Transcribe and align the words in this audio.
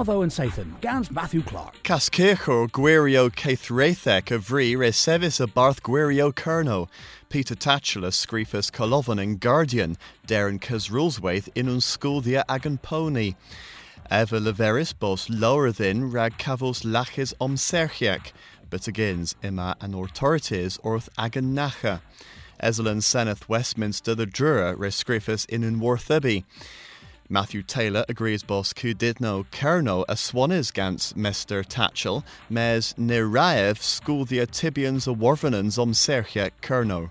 Watho 0.00 0.22
and 0.22 0.32
Sathan, 0.32 0.80
Gans 0.80 1.10
Matthew 1.10 1.42
Clark. 1.42 1.82
Cascirchor 1.82 2.70
Guirio 2.70 3.28
Caithraethec 3.28 4.34
a 4.34 4.38
Vri 4.38 4.74
Resevis 4.74 5.42
a 5.42 5.46
Barth 5.46 5.82
Guirio 5.82 6.32
Kerno. 6.32 6.88
Peter 7.28 7.54
Tatchula 7.54 8.08
Screefus 8.08 8.72
Colovan 8.72 9.22
and 9.22 9.38
Guardian, 9.38 9.98
Darren 10.26 10.58
Casrulswaith 10.58 11.50
in 11.54 11.68
un 11.68 11.82
Sculdia 11.82 12.44
agan 12.48 12.78
pony. 12.78 13.34
Eva 14.10 14.40
leveris 14.40 14.98
bos 14.98 15.28
lower 15.28 15.64
rag 15.64 16.38
cavos 16.38 16.82
lachis 16.82 17.34
om 17.38 17.56
serchiac, 17.56 18.32
but 18.70 18.88
agains 18.88 19.34
ima 19.42 19.76
an 19.82 19.92
authorities 19.92 20.78
orth 20.78 21.10
agan 21.18 21.54
nacha. 21.54 22.00
Ezelin 22.62 23.02
senneth 23.02 23.50
Westminster 23.50 24.14
the 24.14 24.26
Drura 24.26 24.74
re 24.78 24.88
Screefus 24.88 25.46
in 25.50 25.62
un 25.62 25.78
Warthibi. 25.78 26.44
Matthew 27.32 27.62
Taylor 27.62 28.04
agrees 28.08 28.42
boss 28.42 28.72
ku 28.72 28.92
didno 28.92 29.46
kerno 29.52 30.04
a 30.08 30.14
swanis 30.14 30.74
gans 30.74 31.12
Mr. 31.12 31.64
Tatchell, 31.64 32.24
mes 32.48 32.92
school 33.80 34.24
the 34.24 34.38
Tibians 34.48 35.06
a 35.06 35.14
warvenans 35.14 35.78
om 35.78 35.92
serche 35.92 36.50
kerno. 36.60 37.10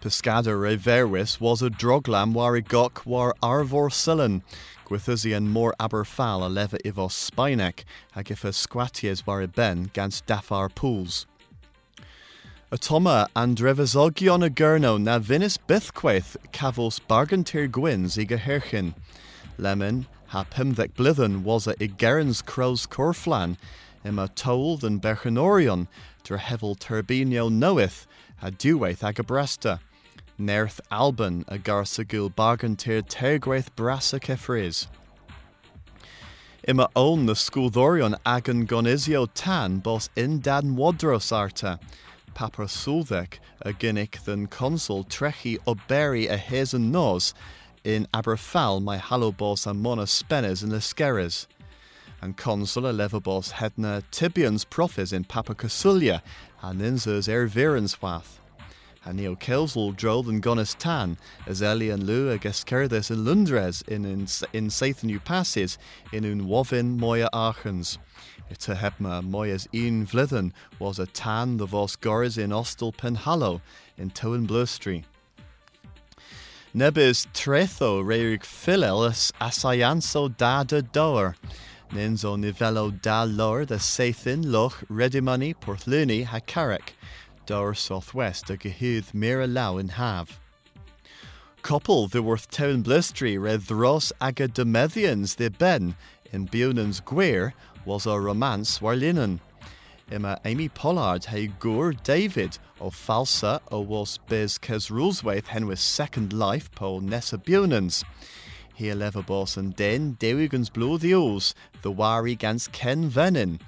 Pescada 0.00 0.54
reverwis 0.56 1.38
was 1.38 1.60
a 1.60 1.68
droglam 1.68 2.32
war 2.32 2.56
i 2.56 2.62
gok 2.62 3.04
war 3.04 3.34
arvor 3.42 3.92
sullen, 3.92 4.42
Gwithusian 4.86 5.48
more 5.48 5.74
aberfal 5.78 6.42
a 6.42 6.48
leva 6.48 6.78
ivos 6.86 7.30
spinek, 7.30 7.84
hag 8.12 8.30
if 8.30 8.44
a 8.44 8.54
squaties 8.54 9.26
war 9.26 9.42
i 9.42 9.46
ben 9.46 9.90
gans 9.92 10.22
dafar 10.26 10.74
pools. 10.74 11.26
Atoma 12.70 13.28
and 13.34 13.56
drevazogion 13.56 14.44
a 14.44 14.50
gurno 14.50 15.00
na 15.00 15.18
vinis 15.18 15.56
bithquaith 15.66 16.36
cavos 16.52 17.00
bargantir 17.08 17.66
gwins 17.66 18.18
i 18.18 18.26
herchin. 18.26 18.92
Lemon 19.56 20.06
ha 20.26 20.44
pimdec 20.44 20.92
blithen 20.92 21.44
was 21.44 21.66
a 21.66 21.74
igerins 21.76 22.44
crows 22.44 22.86
corflan, 22.86 23.56
ima 24.04 24.28
told 24.34 24.82
than 24.82 25.00
berchenorion, 25.00 25.86
dra 26.24 26.36
hevel 26.36 26.76
turbinio 26.76 27.50
knoweth, 27.50 28.06
a 28.42 28.50
duwaith 28.50 28.98
agabresta. 28.98 29.80
Nerth 30.38 30.78
Alban 30.90 31.46
a 31.48 31.56
garsagul 31.56 32.30
bargantir 32.34 33.00
tergwaith 33.02 33.70
brasa 33.76 34.20
kefriz. 34.20 34.88
Ima 36.68 36.90
own 36.94 37.24
the 37.24 37.32
sculdorion 37.32 38.14
agan 38.26 38.66
gonizio 38.66 39.26
tan 39.32 39.78
bos 39.78 40.10
in 40.14 40.40
dan 40.40 40.76
wadros 40.76 41.32
arta. 41.32 41.80
Papa 42.38 42.66
Sulvek 42.66 43.40
a 43.62 43.72
ginnic 43.72 44.22
than 44.22 44.46
consul 44.46 45.02
trechi 45.02 45.58
oberi 45.66 46.30
a 46.30 46.36
hazen 46.36 46.92
nos 46.92 47.34
in 47.82 48.06
Aberfal 48.14 48.80
my 48.80 48.96
halobos 48.96 49.66
and 49.66 49.82
mona 49.82 50.06
spenes 50.06 50.62
in 50.62 50.70
Leskeres. 50.70 51.48
And 52.22 52.36
consul 52.36 52.86
a 52.86 52.92
levabos 52.92 53.54
hedna 53.54 54.04
tibians 54.12 54.64
profis 54.64 55.12
in 55.12 55.24
Papa 55.24 55.56
Casulia 55.56 56.22
and 56.62 56.80
inzers 56.80 57.26
ervirenswath. 57.26 58.38
And 59.04 59.18
neo 59.18 59.36
kelsel 59.36 59.92
drold 59.92 60.28
and 60.28 60.42
gonis 60.42 60.76
tan, 60.76 61.16
as 61.46 61.62
Eli 61.62 61.92
and 61.92 62.04
Lu 62.04 62.30
a 62.30 62.38
geskerdes 62.38 63.10
in 63.10 63.24
Lundres 63.24 63.82
in 63.88 64.04
in, 64.04 64.20
in 64.52 64.68
Sathan 64.68 65.24
passes 65.24 65.78
in 66.12 66.24
un 66.24 66.46
wovin 66.46 66.98
moya 66.98 67.28
achens. 67.32 67.98
Ita 68.50 68.74
hebma 68.74 69.22
moyas 69.22 69.66
een 69.72 70.06
vlithen 70.06 70.52
was 70.78 70.98
a 70.98 71.06
tan 71.06 71.58
the 71.58 71.66
vos 71.66 71.96
goris 71.96 72.38
in 72.38 72.50
ostel 72.50 72.94
penhallo 72.94 73.60
in 73.96 74.10
Towen 74.10 74.46
Blustry. 74.46 75.04
Nebis 76.74 77.26
tretho 77.32 78.02
reirig 78.02 78.42
philelis 78.42 79.32
asayanso 79.40 80.36
da 80.36 80.64
de 80.64 80.82
doer. 80.82 81.34
Ninzo 81.90 82.36
nivello 82.36 82.90
da 83.00 83.24
lor 83.24 83.64
the 83.64 83.78
Sathin 83.78 84.52
loch 84.52 84.84
redimony 84.90 85.54
porthluni 85.54 86.24
ha 86.24 86.40
carrick. 86.40 86.94
Dower 87.48 87.72
southwest 87.72 88.50
a 88.50 88.58
gehudd 88.58 89.14
mira 89.14 89.46
lau 89.46 89.78
in 89.78 89.88
have. 89.88 90.38
Couple 91.62 92.06
the 92.06 92.22
worth 92.22 92.50
town 92.50 92.82
blistry 92.82 93.38
red 93.38 93.62
thros 93.62 94.12
aga 94.20 94.48
demedians 94.48 95.36
the 95.36 95.48
ben 95.48 95.96
in 96.30 96.44
Bunan's 96.44 97.00
Gweir 97.00 97.54
was 97.86 98.04
a 98.04 98.20
romance 98.20 98.82
war 98.82 98.94
linen. 98.94 99.40
Ima 100.12 100.38
Amy 100.44 100.68
Pollard 100.68 101.24
hey 101.24 101.46
Gur 101.46 101.92
David 101.92 102.58
of 102.82 102.94
falsa 102.94 103.62
o 103.72 103.80
was 103.80 104.18
biz 104.28 104.58
kes 104.58 104.90
Ruleswaith 104.90 105.46
hen 105.46 105.66
with 105.66 105.78
second 105.78 106.34
life 106.34 106.70
po 106.72 106.98
Nessa 106.98 107.38
Bunans. 107.38 108.04
He 108.74 108.92
leva 108.92 109.22
boss 109.22 109.56
and 109.56 109.74
den 109.74 110.18
Dewigans 110.20 110.70
blow 110.70 110.98
the 110.98 111.12
oos, 111.14 111.54
the 111.80 111.90
wari 111.90 112.34
gans 112.34 112.68
Ken 112.68 113.08
Venin. 113.08 113.58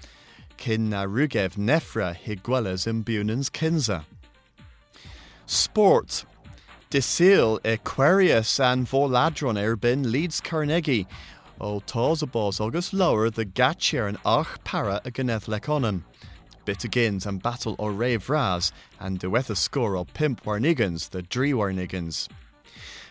Kin 0.60 0.90
na 0.90 1.06
rugev 1.06 1.56
nefra 1.56 2.14
higuelas 2.14 2.86
in 2.86 3.02
Bunans 3.02 3.50
kinza. 3.50 4.04
Sport. 5.46 6.24
Disil 6.90 7.58
Aquarius 7.64 8.60
and 8.60 8.86
Voladron 8.86 9.56
erbin 9.56 10.12
leads 10.12 10.40
Carnegie 10.40 11.06
ó 11.60 11.82
tásabás 11.84 12.64
agus 12.64 12.92
lower 12.92 13.30
the 13.30 13.44
gatchear 13.44 14.08
an 14.08 14.18
ach 14.24 14.62
para 14.64 15.00
a 15.04 15.10
leconan. 15.10 16.02
Bit 16.64 16.84
agains 16.84 17.26
and 17.26 17.42
battle 17.42 17.74
or 17.78 17.92
rave 17.92 18.28
ras, 18.28 18.70
and 18.98 19.18
dueth 19.18 19.50
a 19.50 19.56
score 19.56 19.96
o 19.96 20.04
pimp 20.04 20.44
warnigans, 20.44 21.08
the 21.08 21.22
dree 21.22 21.52
warnigans. 21.52 22.28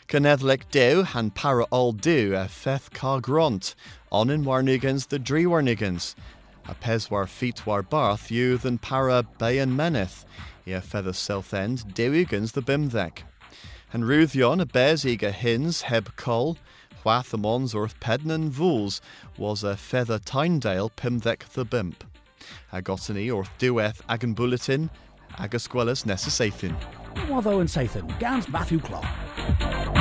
Canedlec 0.07 0.69
dew 0.71 1.03
han 1.03 1.31
para 1.31 1.63
all 1.65 1.91
do 1.93 2.35
a 2.35 2.47
feth 2.47 2.91
ca 2.91 3.19
gront, 3.19 3.75
on 4.11 4.29
in 4.29 4.43
warnigans 4.43 5.07
the 5.07 5.19
dree 5.19 5.45
warnigans. 5.45 6.15
A 6.69 6.75
pes 6.75 7.09
war 7.09 7.25
feet 7.25 7.65
war 7.65 7.81
barth 7.81 8.29
youth 8.29 8.63
and 8.63 8.79
para 8.79 9.23
bayan 9.23 9.75
meneth, 9.75 10.23
a 10.67 10.79
feather 10.81 11.13
south 11.13 11.51
end 11.51 11.79
dewigans 11.95 12.51
the 12.51 12.61
bimthek. 12.61 13.23
And 13.91 14.03
Ruthion 14.03 14.61
a 14.61 14.67
bears 14.67 15.03
eager 15.03 15.31
hins 15.31 15.81
heb 15.81 16.15
col, 16.15 16.59
Whathamons 17.03 17.73
orth 17.73 17.99
pednan 17.99 18.49
vools 18.49 19.01
was 19.35 19.63
a 19.63 19.75
feather 19.75 20.19
Tyndale 20.19 20.91
pimdec 20.91 21.39
the 21.53 21.65
bimp. 21.65 22.03
Agotany 22.71 23.33
orth 23.33 23.49
dueth 23.57 24.01
agan 24.07 24.35
bulletin, 24.35 24.91
agasquelas 25.39 26.05
necessathin. 26.05 26.75
Watho 27.27 27.61
and 27.61 27.69
Sathan, 27.69 28.19
Gans 28.19 28.47
Matthew 28.47 28.79
Clark. 28.79 29.98